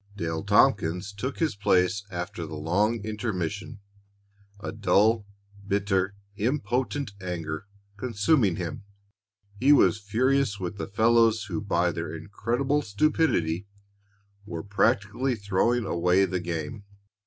Dale 0.17 0.43
Tompkins 0.43 1.13
took 1.13 1.37
his 1.37 1.55
place 1.55 2.05
after 2.09 2.47
the 2.47 2.55
long 2.55 3.05
intermission, 3.05 3.81
a 4.59 4.71
dull, 4.71 5.27
bitter, 5.67 6.15
impotent 6.37 7.11
anger 7.21 7.67
consuming 7.97 8.55
him. 8.55 8.83
He 9.59 9.71
was 9.71 9.99
furious 10.01 10.59
with 10.59 10.77
the 10.77 10.87
fellows 10.87 11.43
who 11.43 11.61
by 11.61 11.91
their 11.91 12.15
incredible 12.15 12.81
stupidity 12.81 13.67
were 14.43 14.63
practically 14.63 15.35
throwing 15.35 15.85
away 15.85 16.25
the 16.25 16.39
game. 16.39 16.83